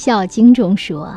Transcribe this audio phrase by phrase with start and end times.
[0.00, 1.12] 孝经》中说：“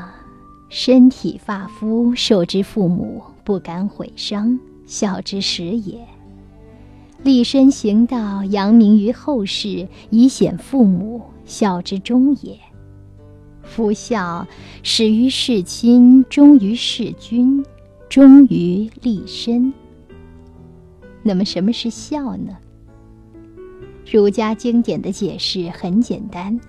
[0.68, 6.00] 身体发肤受之父母，不敢毁伤，孝之始也。
[7.21, 12.57] 立身行道，扬名于后世，以显父母，孝之终也。
[13.62, 14.47] 夫孝，
[14.82, 17.63] 始于事亲，忠于事君，
[18.09, 19.72] 忠于立身。
[21.22, 22.58] 那么，什么是孝呢？
[24.12, 26.59] 儒家经典的解释很简单。”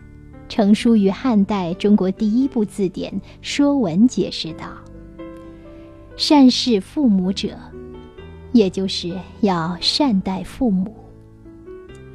[0.52, 4.66] 成书于汉代中国第一部字典《说文》解释道
[6.14, 7.56] ：“善事父母者，
[8.52, 10.94] 也就是要善待父母。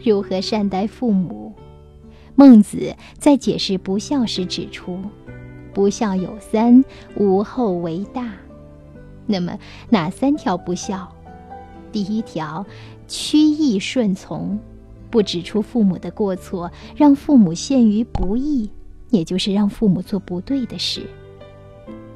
[0.05, 1.51] 如何善待父母？
[2.35, 4.99] 孟子在解释不孝时指出，
[5.73, 6.85] 不孝有三，
[7.15, 8.33] 无后为大。
[9.25, 9.57] 那么
[9.89, 11.11] 哪三条不孝？
[11.91, 12.63] 第一条，
[13.07, 14.59] 曲意顺从。”
[15.09, 18.69] 不指出父母的过错，让父母陷于不义，
[19.09, 21.01] 也就是让父母做不对的事。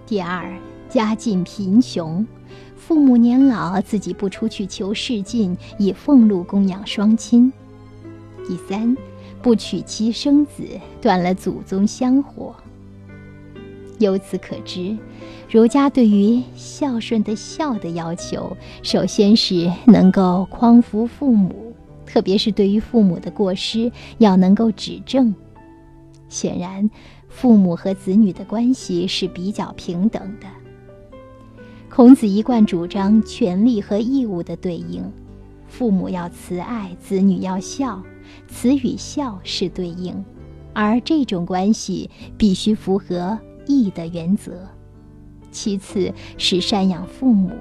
[0.05, 0.53] 第二，
[0.89, 2.25] 家境贫穷，
[2.75, 7.51] 父母年老，自己不出去求仕进，以俸禄供养双亲。
[8.45, 8.97] 第三，
[9.41, 10.63] 不娶妻生子，
[11.01, 12.53] 断了祖宗香火。
[13.99, 14.97] 由此可知，
[15.49, 21.70] 儒家对于孝顺的孝的要求，首先是能够匡扶父母。
[22.11, 25.33] 特别是对于父母的过失，要能够指正。
[26.27, 26.89] 显然，
[27.29, 30.47] 父母和子女的关系是比较平等的。
[31.89, 35.09] 孔子一贯主张权利和义务的对应，
[35.69, 38.03] 父母要慈爱，子女要孝，
[38.49, 40.21] 慈与孝是对应，
[40.73, 44.67] 而这种关系必须符合义的原则。
[45.49, 47.51] 其次是赡养父母，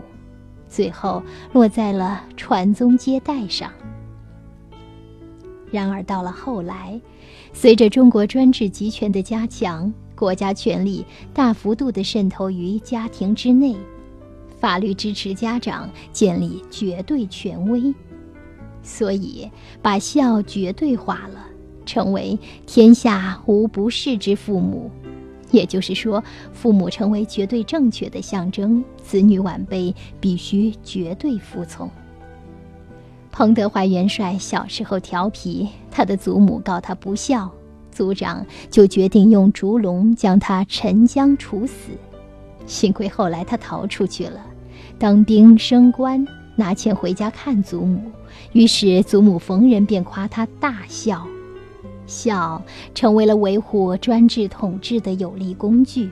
[0.69, 3.71] 最后落在了传宗接代上。
[5.71, 7.01] 然而，到了后来，
[7.53, 13.77] 随着中国专制集权的加强，国家权力大幅度地渗透于家庭之内，
[14.59, 17.95] 法律支持家长建立绝对权威，
[18.83, 19.49] 所以
[19.81, 21.47] 把孝绝对化了，
[21.87, 24.91] 成为天下无不是之父母。
[25.53, 26.23] 也就是说，
[26.53, 31.91] 父母成为绝对正确的象征，子女晚辈必须绝对服从。
[33.41, 37.51] 彭德怀元帅小时候调皮，他的祖母告他不孝，
[37.91, 41.93] 族长就决定用竹笼将他沉江处死。
[42.67, 44.45] 幸亏后来他逃出去了，
[44.99, 46.23] 当兵升官，
[46.55, 48.03] 拿钱回家看祖母，
[48.53, 51.27] 于是祖母逢人便夸他大孝，
[52.07, 52.63] 孝
[52.95, 56.11] 成为了维护专制统治的有力工具。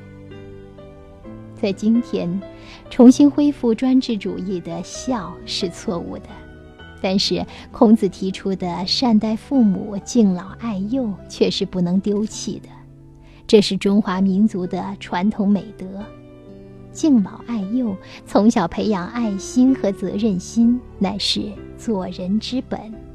[1.61, 2.41] 在今天，
[2.89, 6.31] 重新恢复专制主义的孝是错误的。
[7.01, 12.69] 但是，孔子提出的善待父母、敬老爱幼却是不能丢弃的，
[13.47, 15.87] 这是中华民族的传统美德。
[16.91, 17.95] 敬老爱幼，
[18.27, 21.43] 从小培养爱心和责任心，乃是
[21.77, 23.08] 做人之本。